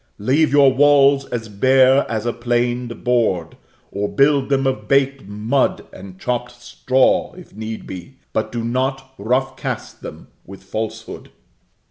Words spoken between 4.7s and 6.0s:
baked mud